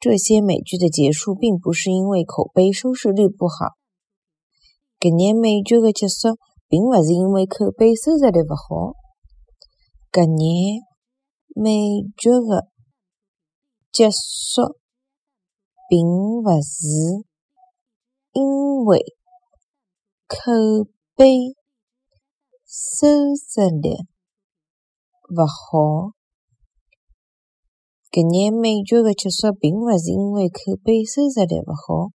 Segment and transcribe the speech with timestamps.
[0.00, 3.76] 这些美剧的结束并不是因为口碑收视率不好。
[4.98, 8.94] 搿眼美剧的结束并勿是因为口碑收视率勿好。
[10.10, 10.80] 搿眼
[11.54, 12.70] 美剧的
[13.92, 14.78] 结束
[15.90, 17.26] 并勿是
[18.32, 19.04] 因为
[20.26, 21.52] 口碑
[22.64, 24.06] 收视率
[25.28, 26.19] 勿好。
[28.12, 32.19] 搿眼美剧的结束并勿是因为口碑收视率勿好。